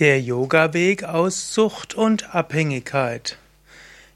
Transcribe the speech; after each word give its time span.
Der 0.00 0.18
Yoga-Weg 0.18 1.04
aus 1.04 1.52
Sucht 1.52 1.92
und 1.92 2.34
Abhängigkeit. 2.34 3.36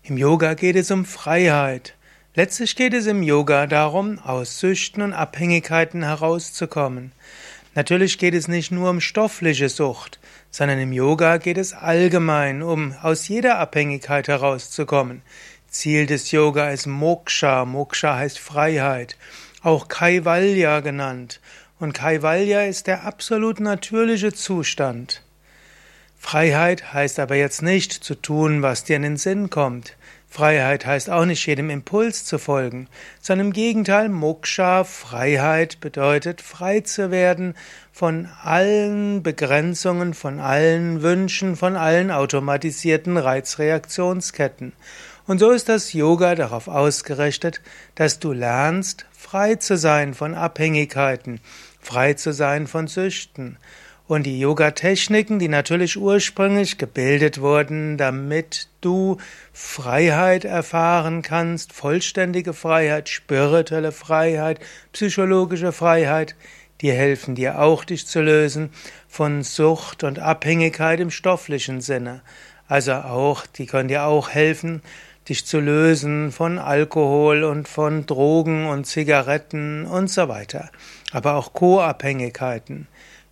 Im 0.02 0.16
Yoga 0.16 0.54
geht 0.54 0.76
es 0.76 0.90
um 0.90 1.04
Freiheit. 1.04 1.94
Letztlich 2.34 2.74
geht 2.74 2.94
es 2.94 3.04
im 3.04 3.22
Yoga 3.22 3.66
darum, 3.66 4.18
aus 4.18 4.60
Süchten 4.60 5.02
und 5.02 5.12
Abhängigkeiten 5.12 6.02
herauszukommen. 6.02 7.12
Natürlich 7.74 8.16
geht 8.16 8.32
es 8.32 8.48
nicht 8.48 8.72
nur 8.72 8.88
um 8.88 9.02
stoffliche 9.02 9.68
Sucht, 9.68 10.20
sondern 10.50 10.78
im 10.78 10.90
Yoga 10.90 11.36
geht 11.36 11.58
es 11.58 11.74
allgemein 11.74 12.62
um 12.62 12.94
aus 13.02 13.28
jeder 13.28 13.58
Abhängigkeit 13.58 14.26
herauszukommen. 14.26 15.20
Ziel 15.68 16.06
des 16.06 16.30
Yoga 16.30 16.70
ist 16.70 16.86
Moksha. 16.86 17.66
Moksha 17.66 18.16
heißt 18.16 18.38
Freiheit. 18.38 19.18
Auch 19.62 19.88
Kaivalya 19.88 20.80
genannt. 20.80 21.42
Und 21.78 21.92
Kaivalya 21.92 22.62
ist 22.62 22.86
der 22.86 23.04
absolut 23.04 23.60
natürliche 23.60 24.32
Zustand. 24.32 25.23
Freiheit 26.26 26.94
heißt 26.94 27.20
aber 27.20 27.36
jetzt 27.36 27.60
nicht 27.60 27.92
zu 27.92 28.14
tun, 28.14 28.62
was 28.62 28.82
dir 28.82 28.96
in 28.96 29.02
den 29.02 29.18
Sinn 29.18 29.50
kommt. 29.50 29.94
Freiheit 30.26 30.86
heißt 30.86 31.10
auch 31.10 31.26
nicht 31.26 31.46
jedem 31.46 31.68
Impuls 31.68 32.24
zu 32.24 32.38
folgen, 32.38 32.88
sondern 33.20 33.48
im 33.48 33.52
Gegenteil, 33.52 34.08
Moksha, 34.08 34.84
Freiheit 34.84 35.80
bedeutet 35.80 36.40
frei 36.40 36.80
zu 36.80 37.10
werden 37.10 37.54
von 37.92 38.26
allen 38.42 39.22
Begrenzungen, 39.22 40.14
von 40.14 40.40
allen 40.40 41.02
Wünschen, 41.02 41.56
von 41.56 41.76
allen 41.76 42.10
automatisierten 42.10 43.18
Reizreaktionsketten. 43.18 44.72
Und 45.26 45.40
so 45.40 45.50
ist 45.50 45.68
das 45.68 45.92
Yoga 45.92 46.34
darauf 46.34 46.68
ausgerichtet, 46.68 47.60
dass 47.96 48.18
du 48.18 48.32
lernst, 48.32 49.04
frei 49.12 49.56
zu 49.56 49.76
sein 49.76 50.14
von 50.14 50.34
Abhängigkeiten, 50.34 51.40
frei 51.80 52.14
zu 52.14 52.32
sein 52.32 52.66
von 52.66 52.86
Süchten. 52.86 53.58
Und 54.06 54.24
die 54.24 54.38
Yoga-Techniken, 54.38 55.38
die 55.38 55.48
natürlich 55.48 55.96
ursprünglich 55.96 56.76
gebildet 56.76 57.40
wurden, 57.40 57.96
damit 57.96 58.68
du 58.82 59.16
Freiheit 59.54 60.44
erfahren 60.44 61.22
kannst, 61.22 61.72
vollständige 61.72 62.52
Freiheit, 62.52 63.08
spirituelle 63.08 63.92
Freiheit, 63.92 64.60
psychologische 64.92 65.72
Freiheit, 65.72 66.36
die 66.82 66.92
helfen 66.92 67.34
dir 67.34 67.60
auch, 67.60 67.82
dich 67.82 68.06
zu 68.06 68.20
lösen 68.20 68.68
von 69.08 69.42
Sucht 69.42 70.04
und 70.04 70.18
Abhängigkeit 70.18 71.00
im 71.00 71.10
stofflichen 71.10 71.80
Sinne. 71.80 72.20
Also 72.68 72.92
auch, 72.92 73.46
die 73.46 73.64
können 73.64 73.88
dir 73.88 74.04
auch 74.04 74.28
helfen, 74.28 74.82
dich 75.30 75.46
zu 75.46 75.60
lösen 75.60 76.30
von 76.30 76.58
Alkohol 76.58 77.42
und 77.44 77.68
von 77.68 78.04
Drogen 78.04 78.66
und 78.66 78.84
Zigaretten 78.84 79.86
und 79.86 80.10
so 80.10 80.28
weiter. 80.28 80.70
Aber 81.12 81.36
auch 81.36 81.54
Co-Abhängigkeiten. 81.54 82.86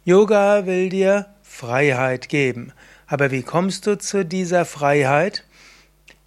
Yoga 0.05 0.67
will 0.67 0.89
dir 0.89 1.27
Freiheit 1.45 2.29
geben. 2.29 2.73
Aber 3.07 3.31
wie 3.31 3.45
kommst 3.45 3.87
du 3.87 3.97
zu 3.97 4.25
dieser 4.25 4.65
Freiheit? 4.65 5.45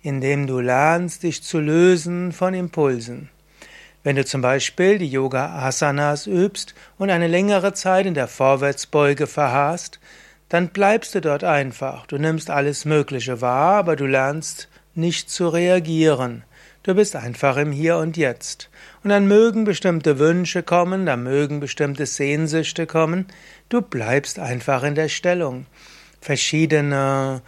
Indem 0.02 0.48
du 0.48 0.62
lernst, 0.62 1.23
dich 1.23 1.44
zu 1.44 1.59
lösen 1.59 2.31
von 2.31 2.53
Impulsen. 2.53 3.30
Wenn 4.02 4.16
du 4.16 4.23
zum 4.23 4.42
Beispiel 4.42 4.98
die 4.98 5.09
Yoga-Asanas 5.09 6.26
übst 6.26 6.73
und 6.98 7.09
eine 7.09 7.28
längere 7.28 7.73
Zeit 7.73 8.06
in 8.06 8.14
der 8.14 8.30
Vorwärtsbeuge 8.30 9.28
verharrst, 9.28 10.00
dann 10.48 10.70
bleibst 10.70 11.14
du 11.14 11.20
dort 11.20 11.44
einfach. 11.44 12.08
Du 12.08 12.18
nimmst 12.18 12.50
alles 12.50 12.86
Mögliche 12.86 13.42
wahr, 13.42 13.76
aber 13.76 13.98
du 13.98 14.06
lernst 14.06 14.70
nicht 14.94 15.30
zu 15.30 15.50
reagieren. 15.50 16.46
Du 16.86 16.94
bist 16.94 17.16
einfach 17.16 17.58
im 17.58 17.72
Hier 17.72 17.98
und 17.98 18.16
Jetzt. 18.16 18.70
Und 19.03 19.09
dann 19.09 19.28
mögen 19.28 19.64
bestimmte 19.64 20.20
Wünsche 20.20 20.62
kommen, 20.62 21.08
dann 21.08 21.23
mögen 21.23 21.59
bestimmte 21.59 22.06
Sehnsüchte 22.06 22.86
kommen. 22.86 23.26
Du 23.69 23.81
bleibst 23.81 24.38
einfach 24.38 24.83
in 24.83 24.95
der 24.95 25.09
Stellung. 25.09 25.66
Verschiedene 26.21 27.41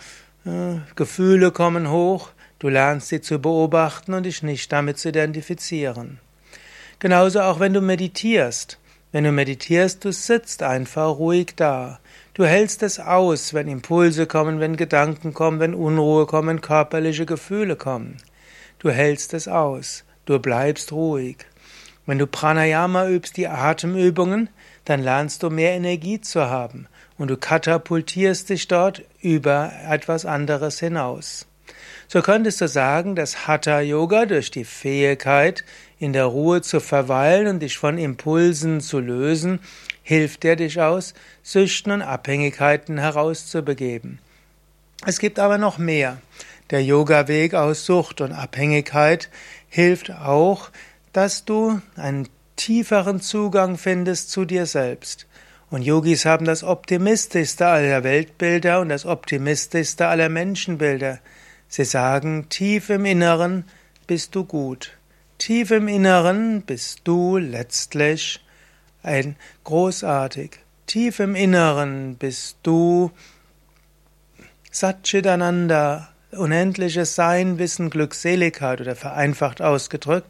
äh, 0.46 0.78
Gefühle 0.96 1.52
kommen 1.52 1.92
hoch. 1.92 2.30
Du 2.60 2.70
lernst 2.70 3.10
sie 3.10 3.22
zu 3.22 3.40
beobachten 3.40 4.14
und 4.14 4.24
dich 4.24 4.42
nicht 4.42 4.72
damit 4.72 4.98
zu 4.98 5.10
identifizieren. 5.10 6.20
Genauso 7.00 7.42
auch 7.42 7.60
wenn 7.60 7.74
du 7.74 7.82
meditierst. 7.82 8.80
Wenn 9.12 9.24
du 9.24 9.32
meditierst, 9.32 10.04
du 10.04 10.12
sitzt 10.12 10.64
einfach 10.64 11.18
ruhig 11.18 11.54
da. 11.56 12.00
Du 12.34 12.46
hältst 12.46 12.84
es 12.84 13.00
aus, 13.00 13.54
wenn 13.54 13.68
Impulse 13.68 14.26
kommen, 14.26 14.60
wenn 14.60 14.76
Gedanken 14.76 15.34
kommen, 15.34 15.60
wenn 15.60 15.74
Unruhe 15.74 16.26
kommen, 16.26 16.62
körperliche 16.62 17.26
Gefühle 17.26 17.76
kommen. 17.76 18.18
Du 18.80 18.90
hältst 18.90 19.34
es 19.34 19.48
aus, 19.48 20.04
du 20.26 20.40
bleibst 20.40 20.92
ruhig. 20.92 21.38
Wenn 22.08 22.18
du 22.18 22.26
Pranayama 22.26 23.10
übst, 23.10 23.38
die 23.38 23.48
Atemübungen, 23.48 24.50
dann 24.86 25.04
lernst 25.04 25.44
du 25.44 25.50
mehr 25.50 25.74
Energie 25.74 26.22
zu 26.22 26.50
haben 26.50 26.88
und 27.18 27.28
du 27.28 27.38
katapultierst 27.38 28.50
dich 28.50 28.68
dort 28.68 29.04
über 29.22 29.72
etwas 29.88 30.26
anderes 30.26 30.80
hinaus. 30.80 31.46
So 32.08 32.22
könntest 32.22 32.62
du 32.62 32.70
sagen, 32.70 33.16
dass 33.16 33.48
Hatha 33.48 33.82
Yoga 33.82 34.26
durch 34.26 34.50
die 34.50 34.64
Fähigkeit, 34.64 35.66
in 36.00 36.14
der 36.14 36.26
Ruhe 36.26 36.62
zu 36.62 36.80
verweilen 36.80 37.48
und 37.48 37.60
dich 37.60 37.78
von 37.78 37.98
Impulsen 37.98 38.80
zu 38.80 39.00
lösen, 39.00 39.60
hilft 40.02 40.44
dir 40.44 40.56
dich 40.56 40.80
aus 40.80 41.14
Süchten 41.44 41.92
und 41.92 42.02
Abhängigkeiten 42.02 42.98
herauszubegeben. 42.98 44.20
Es 45.06 45.20
gibt 45.20 45.40
aber 45.40 45.58
noch 45.58 45.78
mehr. 45.78 46.22
Der 46.70 46.84
Yoga-Weg 46.84 47.54
aus 47.56 47.86
Sucht 47.86 48.22
und 48.22 48.32
Abhängigkeit 48.32 49.30
hilft 49.68 50.12
auch, 50.12 50.70
dass 51.14 51.46
du 51.46 51.82
einen 51.96 52.28
tieferen 52.56 53.22
Zugang 53.22 53.78
findest 53.78 54.32
zu 54.32 54.46
dir 54.46 54.66
selbst. 54.66 55.28
Und 55.70 55.82
Yogis 55.82 56.26
haben 56.26 56.46
das 56.46 56.64
optimistischste 56.64 57.68
aller 57.68 58.04
Weltbilder 58.04 58.80
und 58.80 58.90
das 58.90 59.06
optimistischste 59.06 60.08
aller 60.08 60.30
Menschenbilder. 60.30 61.20
Sie 61.68 61.84
sagen, 61.84 62.48
tief 62.50 62.90
im 62.90 63.06
Inneren 63.06 63.66
bist 64.08 64.36
du 64.36 64.46
gut. 64.46 64.98
Tief 65.38 65.72
im 65.72 65.88
Inneren 65.88 66.62
bist 66.62 67.02
du 67.04 67.38
letztlich 67.38 68.44
ein 69.04 69.36
großartig. 69.66 70.60
Tief 70.88 71.20
im 71.20 71.36
Inneren 71.36 72.16
bist 72.16 72.58
du 72.64 73.12
Satchitananda, 74.72 76.10
unendliches 76.32 77.16
Sein, 77.16 77.60
Wissen, 77.60 77.90
Glückseligkeit 77.90 78.80
oder 78.80 78.96
vereinfacht 78.96 79.62
ausgedrückt, 79.62 80.30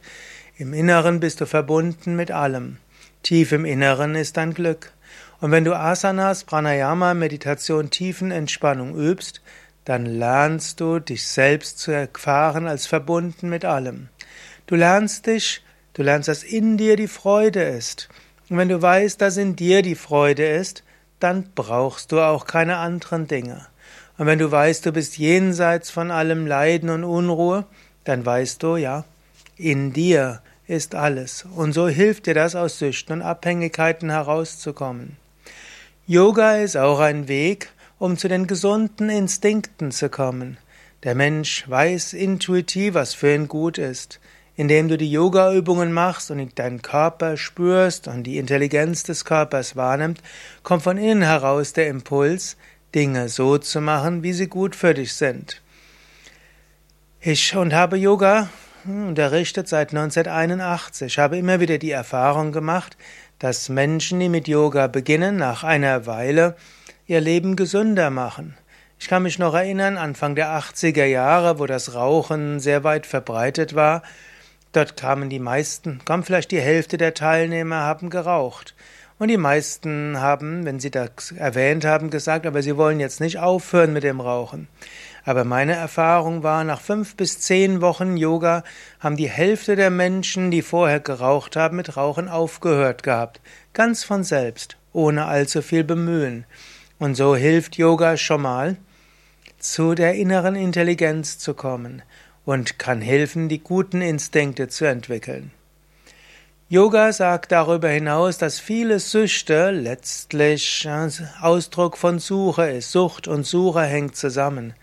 im 0.58 0.74
Inneren 0.74 1.20
bist 1.20 1.40
du 1.40 1.46
verbunden 1.46 2.16
mit 2.16 2.32
allem. 2.32 2.78
Tief 3.22 3.52
im 3.52 3.64
Inneren 3.64 4.16
ist 4.16 4.38
dein 4.38 4.56
Glück. 4.56 4.92
Und 5.40 5.52
wenn 5.52 5.64
du 5.64 5.76
Asanas, 5.76 6.46
Pranayama, 6.46 7.14
Meditation, 7.14 7.92
Tiefenentspannung 7.92 8.96
übst, 8.96 9.42
dann 9.86 10.08
lernst 10.08 10.80
du 10.80 10.98
dich 10.98 11.28
selbst 11.28 11.78
zu 11.78 11.92
erfahren 11.92 12.68
als 12.68 12.88
verbunden 12.88 13.50
mit 13.50 13.66
allem. 13.66 14.10
Du 14.66 14.76
lernst 14.76 15.28
dich, 15.28 15.64
du 15.94 16.02
lernst, 16.02 16.28
dass 16.28 16.44
in 16.44 16.76
dir 16.76 16.96
die 16.96 17.08
Freude 17.08 17.62
ist. 17.62 18.10
Und 18.50 18.58
wenn 18.58 18.70
du 18.70 18.82
weißt, 18.82 19.22
dass 19.22 19.38
in 19.38 19.56
dir 19.56 19.84
die 19.84 19.96
Freude 19.96 20.48
ist, 20.48 20.84
dann 21.20 21.52
brauchst 21.54 22.12
du 22.12 22.20
auch 22.20 22.46
keine 22.46 22.78
anderen 22.78 23.28
Dinge. 23.28 23.68
Und 24.18 24.26
wenn 24.26 24.40
du 24.40 24.52
weißt, 24.52 24.88
du 24.88 24.92
bist 24.92 25.20
jenseits 25.20 25.92
von 25.92 26.10
allem 26.10 26.48
Leiden 26.48 26.90
und 26.90 27.04
Unruhe, 27.04 27.66
dann 28.06 28.26
weißt 28.26 28.64
du, 28.64 28.78
ja, 28.78 29.06
in 29.58 29.94
dir 29.94 30.42
ist 30.68 30.96
alles. 30.96 31.46
Und 31.56 31.74
so 31.74 31.88
hilft 31.88 32.28
dir 32.28 32.34
das, 32.34 32.56
aus 32.56 32.80
Süchten 32.80 33.14
und 33.14 33.22
Abhängigkeiten 33.22 34.10
herauszukommen. 34.10 35.18
Yoga 36.06 36.58
ist 36.58 36.78
auch 36.78 37.00
ein 37.00 37.28
Weg, 37.28 37.70
um 38.00 38.18
zu 38.18 38.28
den 38.28 38.48
gesunden 38.48 39.10
Instinkten 39.10 39.92
zu 39.92 40.10
kommen. 40.10 40.58
Der 41.04 41.16
Mensch 41.16 41.68
weiß 41.68 42.14
intuitiv, 42.14 42.94
was 42.94 43.14
für 43.14 43.34
ihn 43.34 43.48
gut 43.48 43.78
ist. 43.78 44.20
Indem 44.56 44.88
du 44.88 44.98
die 44.98 45.12
Yoga-Übungen 45.12 45.92
machst 45.92 46.32
und 46.32 46.58
deinen 46.58 46.82
Körper 46.82 47.38
spürst 47.38 48.08
und 48.08 48.24
die 48.24 48.38
Intelligenz 48.38 49.04
des 49.04 49.24
Körpers 49.24 49.76
wahrnimmst, 49.76 50.24
kommt 50.64 50.82
von 50.84 50.98
innen 50.98 51.22
heraus 51.22 51.74
der 51.74 51.88
Impuls, 51.88 52.58
Dinge 52.96 53.30
so 53.30 53.58
zu 53.60 53.82
machen, 53.82 54.24
wie 54.24 54.34
sie 54.34 54.48
gut 54.48 54.76
für 54.76 54.94
dich 54.94 55.14
sind. 55.14 55.62
Ich 57.20 57.56
und 57.56 57.74
habe 57.74 57.98
Yoga 57.98 58.50
unterrichtet 58.86 59.68
seit 59.68 59.90
1981. 59.90 61.14
Ich 61.14 61.20
habe 61.20 61.38
immer 61.38 61.60
wieder 61.60 61.78
die 61.78 61.92
Erfahrung 61.92 62.52
gemacht, 62.52 62.98
dass 63.40 63.70
Menschen, 63.70 64.20
die 64.20 64.30
mit 64.30 64.48
Yoga 64.48 64.88
beginnen, 64.88 65.38
nach 65.38 65.64
einer 65.64 66.06
Weile 66.06 66.56
ihr 67.06 67.22
Leben 67.22 67.56
gesünder 67.56 68.10
machen. 68.10 68.58
Ich 69.00 69.08
kann 69.08 69.24
mich 69.24 69.38
noch 69.38 69.54
erinnern, 69.54 69.98
Anfang 69.98 70.36
der 70.36 70.50
80er 70.50 71.06
Jahre, 71.06 71.60
wo 71.60 71.66
das 71.66 71.94
Rauchen 71.94 72.60
sehr 72.60 72.84
weit 72.84 73.06
verbreitet 73.06 73.76
war, 73.76 74.02
dort 74.72 74.98
kamen 74.98 75.30
die 75.30 75.40
meisten, 75.40 76.02
kam 76.04 76.24
vielleicht 76.24 76.52
die 76.52 76.62
Hälfte 76.62 76.98
der 76.98 77.14
Teilnehmer, 77.14 77.78
haben 77.78 78.10
geraucht. 78.10 78.76
Und 79.20 79.30
die 79.30 79.38
meisten 79.38 80.20
haben, 80.20 80.66
wenn 80.66 80.80
sie 80.80 80.92
das 80.92 81.34
erwähnt 81.36 81.86
haben, 81.86 82.12
gesagt, 82.12 82.46
aber 82.46 82.62
sie 82.62 82.78
wollen 82.78 83.00
jetzt 83.00 83.20
nicht 83.20 83.40
aufhören 83.40 83.92
mit 83.92 84.04
dem 84.04 84.22
Rauchen. 84.22 84.68
Aber 85.26 85.44
meine 85.44 85.74
Erfahrung 85.74 86.44
war, 86.44 86.64
nach 86.64 86.80
fünf 86.80 87.16
bis 87.16 87.40
zehn 87.40 87.82
Wochen 87.82 88.16
Yoga 88.16 88.64
haben 89.00 89.18
die 89.18 89.30
Hälfte 89.30 89.76
der 89.76 89.90
Menschen, 89.90 90.52
die 90.52 90.62
vorher 90.62 91.00
geraucht 91.00 91.56
haben, 91.56 91.78
mit 91.78 91.98
Rauchen 91.98 92.30
aufgehört 92.30 93.04
gehabt. 93.04 93.42
Ganz 93.74 94.04
von 94.04 94.24
selbst, 94.24 94.78
ohne 94.94 95.26
allzu 95.26 95.62
viel 95.62 95.84
Bemühen. 95.84 96.46
Und 97.00 97.16
so 97.16 97.36
hilft 97.36 97.78
Yoga 97.78 98.18
schon 98.18 98.44
mal, 98.44 98.78
zu 99.58 99.96
der 99.96 100.14
inneren 100.14 100.56
Intelligenz 100.56 101.40
zu 101.40 101.56
kommen 101.56 102.04
und 102.46 102.80
kann 102.80 103.02
helfen, 103.02 103.50
die 103.50 103.60
guten 103.60 104.02
Instinkte 104.02 104.70
zu 104.70 104.86
entwickeln. 104.86 105.52
Yoga 106.70 107.14
sagt 107.14 107.54
darüber 107.54 107.88
hinaus, 107.88 108.38
dass 108.38 108.60
viele 108.60 109.00
Süchte 109.00 109.72
letztlich 109.72 110.86
Ausdruck 111.40 111.98
von 111.98 112.20
Suche 112.20 112.70
ist. 112.70 112.92
Sucht 112.92 113.30
und 113.30 113.46
Suche 113.46 113.84
hängt 113.84 114.18
zusammen. 114.18 114.74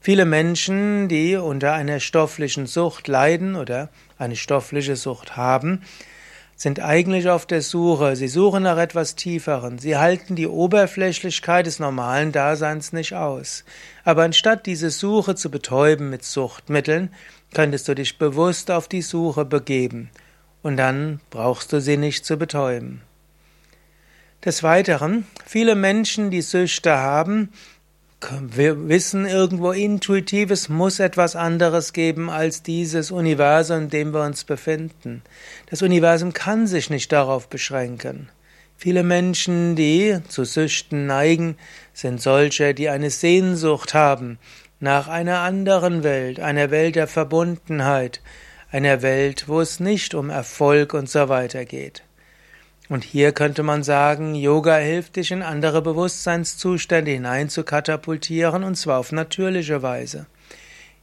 Viele 0.00 0.24
Menschen, 0.24 1.06
die 1.06 1.36
unter 1.36 1.74
einer 1.74 2.00
stofflichen 2.00 2.64
Sucht 2.64 3.08
leiden 3.08 3.56
oder 3.56 3.90
eine 4.16 4.36
stoffliche 4.36 4.96
Sucht 4.96 5.36
haben, 5.36 5.82
sind 6.56 6.80
eigentlich 6.80 7.28
auf 7.28 7.44
der 7.44 7.60
Suche. 7.60 8.16
Sie 8.16 8.28
suchen 8.28 8.62
nach 8.62 8.78
etwas 8.78 9.14
Tieferen. 9.14 9.78
Sie 9.78 9.98
halten 9.98 10.36
die 10.36 10.48
Oberflächlichkeit 10.48 11.66
des 11.66 11.78
normalen 11.78 12.32
Daseins 12.32 12.94
nicht 12.94 13.12
aus. 13.12 13.66
Aber 14.02 14.22
anstatt 14.22 14.64
diese 14.64 14.88
Suche 14.88 15.34
zu 15.34 15.50
betäuben 15.50 16.08
mit 16.08 16.24
Suchtmitteln, 16.24 17.10
könntest 17.52 17.86
du 17.86 17.94
dich 17.94 18.16
bewusst 18.16 18.70
auf 18.70 18.88
die 18.88 19.02
Suche 19.02 19.44
begeben. 19.44 20.08
Und 20.64 20.78
dann 20.78 21.20
brauchst 21.28 21.74
du 21.74 21.80
sie 21.82 21.98
nicht 21.98 22.24
zu 22.24 22.38
betäuben. 22.38 23.02
Des 24.46 24.62
Weiteren, 24.62 25.26
viele 25.44 25.74
Menschen, 25.74 26.30
die 26.30 26.40
Süchte 26.40 26.96
haben, 26.96 27.50
wir 28.40 28.88
wissen 28.88 29.26
irgendwo 29.26 29.72
intuitiv, 29.72 30.50
es 30.50 30.70
muss 30.70 31.00
etwas 31.00 31.36
anderes 31.36 31.92
geben 31.92 32.30
als 32.30 32.62
dieses 32.62 33.10
Universum, 33.10 33.82
in 33.82 33.90
dem 33.90 34.14
wir 34.14 34.22
uns 34.22 34.44
befinden. 34.44 35.22
Das 35.68 35.82
Universum 35.82 36.32
kann 36.32 36.66
sich 36.66 36.88
nicht 36.88 37.12
darauf 37.12 37.50
beschränken. 37.50 38.30
Viele 38.78 39.02
Menschen, 39.02 39.76
die 39.76 40.18
zu 40.28 40.44
Süchten 40.44 41.04
neigen, 41.04 41.58
sind 41.92 42.22
solche, 42.22 42.72
die 42.72 42.88
eine 42.88 43.10
Sehnsucht 43.10 43.92
haben 43.92 44.38
nach 44.80 45.08
einer 45.08 45.40
anderen 45.40 46.02
Welt, 46.04 46.40
einer 46.40 46.70
Welt 46.70 46.96
der 46.96 47.06
Verbundenheit, 47.06 48.22
einer 48.74 49.02
Welt, 49.02 49.44
wo 49.46 49.60
es 49.60 49.78
nicht 49.78 50.16
um 50.16 50.30
Erfolg 50.30 50.94
und 50.94 51.08
so 51.08 51.28
weiter 51.28 51.64
geht. 51.64 52.02
Und 52.88 53.04
hier 53.04 53.30
könnte 53.30 53.62
man 53.62 53.84
sagen, 53.84 54.34
Yoga 54.34 54.78
hilft 54.78 55.14
dich 55.14 55.30
in 55.30 55.42
andere 55.42 55.80
Bewusstseinszustände 55.80 57.12
hinein 57.12 57.48
zu 57.48 57.62
katapultieren 57.62 58.64
und 58.64 58.74
zwar 58.74 58.98
auf 58.98 59.12
natürliche 59.12 59.82
Weise. 59.82 60.26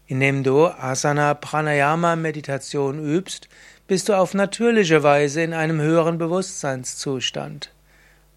Indem 0.06 0.44
du 0.44 0.66
Asana 0.68 1.34
Pranayama 1.34 2.18
Meditation 2.18 3.00
übst, 3.00 3.48
bist 3.88 4.10
du 4.10 4.18
auf 4.18 4.34
natürliche 4.34 5.02
Weise 5.02 5.42
in 5.42 5.54
einem 5.54 5.80
höheren 5.80 6.18
Bewusstseinszustand. 6.18 7.72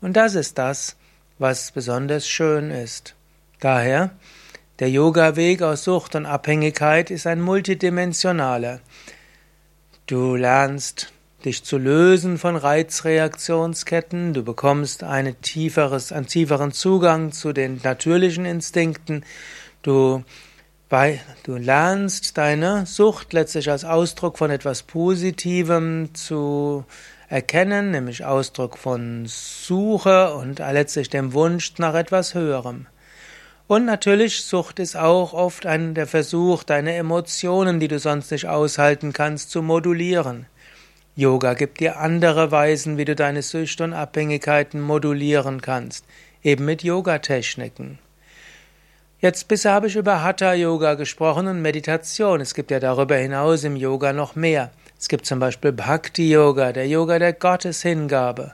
Und 0.00 0.16
das 0.16 0.36
ist 0.36 0.58
das, 0.58 0.94
was 1.40 1.72
besonders 1.72 2.28
schön 2.28 2.70
ist. 2.70 3.16
Daher, 3.58 4.10
der 4.78 4.90
Yoga-Weg 4.90 5.62
aus 5.62 5.82
Sucht 5.82 6.14
und 6.14 6.24
Abhängigkeit 6.24 7.10
ist 7.10 7.26
ein 7.26 7.40
multidimensionaler. 7.40 8.78
Du 10.06 10.36
lernst 10.36 11.14
dich 11.46 11.64
zu 11.64 11.78
lösen 11.78 12.36
von 12.36 12.56
Reizreaktionsketten, 12.56 14.34
du 14.34 14.42
bekommst 14.42 15.02
eine 15.02 15.34
tieferes, 15.34 16.12
einen 16.12 16.26
tieferen 16.26 16.72
Zugang 16.72 17.32
zu 17.32 17.54
den 17.54 17.80
natürlichen 17.82 18.44
Instinkten, 18.44 19.24
du, 19.80 20.22
du 21.44 21.56
lernst 21.56 22.36
deine 22.36 22.84
Sucht 22.84 23.32
letztlich 23.32 23.70
als 23.70 23.86
Ausdruck 23.86 24.36
von 24.36 24.50
etwas 24.50 24.82
Positivem 24.82 26.14
zu 26.14 26.84
erkennen, 27.30 27.90
nämlich 27.90 28.26
Ausdruck 28.26 28.76
von 28.76 29.24
Suche 29.26 30.34
und 30.34 30.58
letztlich 30.58 31.08
dem 31.08 31.32
Wunsch 31.32 31.78
nach 31.78 31.94
etwas 31.94 32.34
Höherem. 32.34 32.88
Und 33.66 33.86
natürlich, 33.86 34.44
Sucht 34.44 34.78
ist 34.78 34.94
auch 34.94 35.32
oft 35.32 35.64
ein, 35.64 35.94
der 35.94 36.06
Versuch, 36.06 36.64
deine 36.64 36.94
Emotionen, 36.96 37.80
die 37.80 37.88
du 37.88 37.98
sonst 37.98 38.30
nicht 38.30 38.46
aushalten 38.46 39.14
kannst, 39.14 39.50
zu 39.50 39.62
modulieren. 39.62 40.46
Yoga 41.16 41.54
gibt 41.54 41.80
dir 41.80 41.98
andere 41.98 42.50
Weisen, 42.50 42.98
wie 42.98 43.06
du 43.06 43.14
deine 43.14 43.40
Süchte 43.40 43.84
und 43.84 43.94
Abhängigkeiten 43.94 44.80
modulieren 44.80 45.62
kannst, 45.62 46.04
eben 46.42 46.66
mit 46.66 46.82
Yoga-Techniken. 46.82 47.98
Jetzt 49.20 49.48
bisher 49.48 49.72
habe 49.72 49.86
ich 49.86 49.96
über 49.96 50.22
Hatha-Yoga 50.22 50.94
gesprochen 50.94 51.46
und 51.46 51.62
Meditation. 51.62 52.42
Es 52.42 52.52
gibt 52.52 52.70
ja 52.70 52.80
darüber 52.80 53.16
hinaus 53.16 53.64
im 53.64 53.76
Yoga 53.76 54.12
noch 54.12 54.34
mehr. 54.34 54.70
Es 54.98 55.08
gibt 55.08 55.24
zum 55.24 55.38
Beispiel 55.38 55.72
Bhakti-Yoga, 55.72 56.72
der 56.72 56.86
Yoga 56.86 57.18
der 57.18 57.32
Gotteshingabe. 57.32 58.52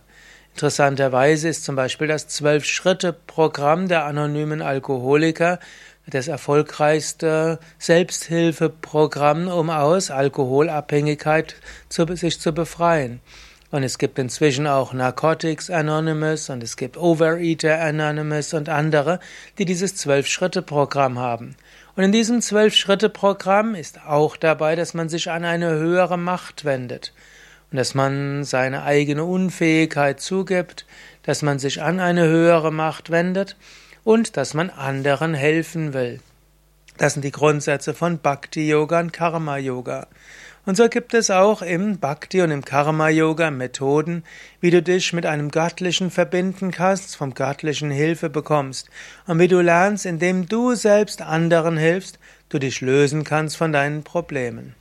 Interessanterweise 0.54 1.48
ist 1.48 1.64
zum 1.64 1.76
Beispiel 1.76 2.06
das 2.08 2.28
Zwölf-Schritte-Programm 2.28 3.88
der 3.88 4.04
anonymen 4.04 4.62
Alkoholiker 4.62 5.58
das 6.10 6.28
erfolgreichste 6.28 7.58
Selbsthilfeprogramm, 7.78 9.48
um 9.48 9.70
aus 9.70 10.10
Alkoholabhängigkeit 10.10 11.54
zu, 11.88 12.04
sich 12.16 12.40
zu 12.40 12.52
befreien. 12.52 13.20
Und 13.70 13.84
es 13.84 13.98
gibt 13.98 14.18
inzwischen 14.18 14.66
auch 14.66 14.92
Narcotics 14.92 15.70
Anonymous 15.70 16.50
und 16.50 16.62
es 16.62 16.76
gibt 16.76 16.96
Overeater 16.96 17.80
Anonymous 17.80 18.52
und 18.52 18.68
andere, 18.68 19.20
die 19.58 19.64
dieses 19.64 19.94
Zwölf-Schritte-Programm 19.94 21.20
haben. 21.20 21.54
Und 21.94 22.02
in 22.02 22.12
diesem 22.12 22.40
Zwölf-Schritte-Programm 22.40 23.76
ist 23.76 24.04
auch 24.04 24.36
dabei, 24.36 24.74
dass 24.74 24.94
man 24.94 25.08
sich 25.08 25.30
an 25.30 25.44
eine 25.44 25.70
höhere 25.70 26.18
Macht 26.18 26.64
wendet 26.64 27.12
und 27.70 27.76
dass 27.76 27.94
man 27.94 28.44
seine 28.44 28.82
eigene 28.82 29.24
Unfähigkeit 29.24 30.20
zugibt, 30.20 30.86
dass 31.22 31.42
man 31.42 31.58
sich 31.58 31.82
an 31.82 32.00
eine 32.00 32.26
höhere 32.26 32.72
Macht 32.72 33.10
wendet 33.10 33.56
und 34.04 34.36
dass 34.36 34.54
man 34.54 34.70
anderen 34.70 35.34
helfen 35.34 35.92
will. 35.92 36.20
Das 36.98 37.14
sind 37.14 37.24
die 37.24 37.30
Grundsätze 37.30 37.94
von 37.94 38.18
Bhakti 38.18 38.68
Yoga 38.68 39.00
und 39.00 39.12
Karma 39.12 39.56
Yoga. 39.56 40.06
Und 40.66 40.76
so 40.76 40.88
gibt 40.88 41.14
es 41.14 41.30
auch 41.30 41.62
im 41.62 41.98
Bhakti 41.98 42.42
und 42.42 42.50
im 42.50 42.64
Karma 42.64 43.08
Yoga 43.08 43.50
Methoden, 43.50 44.24
wie 44.60 44.70
du 44.70 44.82
dich 44.82 45.14
mit 45.14 45.24
einem 45.24 45.50
Göttlichen 45.50 46.10
verbinden 46.10 46.70
kannst, 46.70 47.16
vom 47.16 47.32
Göttlichen 47.32 47.90
Hilfe 47.90 48.28
bekommst 48.28 48.90
und 49.26 49.38
wie 49.38 49.48
du 49.48 49.62
lernst, 49.62 50.04
indem 50.04 50.46
du 50.46 50.74
selbst 50.74 51.22
anderen 51.22 51.78
hilfst, 51.78 52.18
du 52.50 52.58
dich 52.58 52.82
lösen 52.82 53.24
kannst 53.24 53.56
von 53.56 53.72
deinen 53.72 54.04
Problemen. 54.04 54.74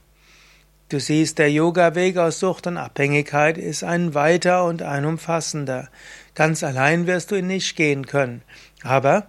Du 0.89 0.99
siehst, 0.99 1.37
der 1.37 1.51
Yoga-Weg 1.51 2.17
aus 2.17 2.39
Sucht 2.39 2.65
und 2.65 2.77
Abhängigkeit 2.77 3.59
ist 3.59 3.83
ein 3.83 4.15
weiter 4.15 4.65
und 4.65 4.81
ein 4.81 5.05
umfassender. 5.05 5.87
Ganz 6.33 6.63
allein 6.63 7.05
wirst 7.05 7.29
du 7.29 7.35
ihn 7.35 7.45
nicht 7.45 7.75
gehen 7.75 8.07
können. 8.07 8.41
Aber 8.81 9.27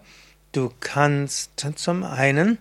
du 0.53 0.73
kannst 0.81 1.67
zum 1.77 2.03
einen 2.03 2.57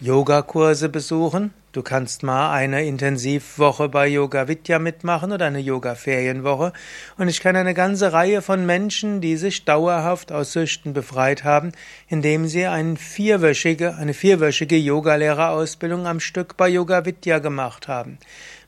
Yogakurse 0.00 0.88
besuchen, 0.88 1.52
du 1.72 1.82
kannst 1.82 2.22
mal 2.22 2.52
eine 2.52 2.84
Intensivwoche 2.84 3.88
bei 3.88 4.06
Yoga 4.08 4.48
Vidya 4.48 4.78
mitmachen 4.78 5.32
oder 5.32 5.46
eine 5.46 5.60
Yoga 5.60 5.94
Ferienwoche 5.94 6.72
und 7.18 7.28
ich 7.28 7.40
kenne 7.40 7.60
eine 7.60 7.74
ganze 7.74 8.12
Reihe 8.12 8.42
von 8.42 8.66
Menschen, 8.66 9.20
die 9.20 9.36
sich 9.36 9.64
dauerhaft 9.64 10.32
aus 10.32 10.52
Süchten 10.52 10.92
befreit 10.92 11.44
haben, 11.44 11.72
indem 12.08 12.46
sie 12.46 12.66
eine 12.66 12.96
vierwöchige, 12.96 13.96
eine 13.96 14.14
vierwöchige 14.14 14.76
Yogalehrerausbildung 14.76 16.06
am 16.06 16.20
Stück 16.20 16.56
bei 16.56 16.68
Yoga 16.68 17.04
Vidya 17.04 17.38
gemacht 17.38 17.88
haben. 17.88 18.18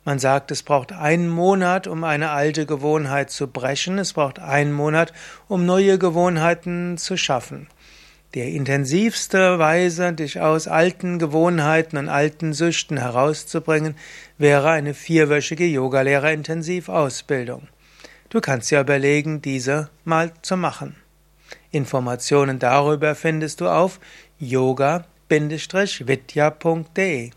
Man 0.05 0.19
sagt, 0.19 0.51
es 0.51 0.65
braucht 0.65 0.91
einen 0.91 1.29
Monat, 1.29 1.87
um 1.87 2.03
eine 2.03 2.31
alte 2.31 2.67
Gewohnheit 2.67 3.31
zu 3.31 3.47
brechen. 3.47 3.99
Es 3.99 4.15
braucht 4.15 4.41
einen 4.41 4.73
Monat, 4.73 5.13
um 5.47 5.65
neue 5.65 5.97
Gewohnheiten 5.97 6.99
zu 6.99 7.17
schaffen. 7.17 7.69
Die 8.35 8.57
intensivste 8.57 9.59
Weise, 9.59 10.15
dich 10.15 10.41
aus 10.41 10.67
alten 10.67 11.19
Gewohnheiten 11.19 11.99
und 11.99 12.09
alten 12.09 12.55
Süchten 12.55 12.97
herauszubringen, 12.97 13.95
wäre 14.39 14.71
eine 14.71 14.95
vierwöchige 14.95 15.67
Yogalehrer-Intensivausbildung. 15.67 17.69
Du 18.31 18.41
kannst 18.41 18.71
ja 18.71 18.81
überlegen, 18.81 19.43
diese 19.43 19.91
mal 20.05 20.33
zu 20.41 20.57
machen. 20.57 20.97
Informationen 21.71 22.59
darüber 22.59 23.15
findest 23.15 23.61
du 23.61 23.69
auf 23.69 24.01
yoga-vidya.de 24.39 27.33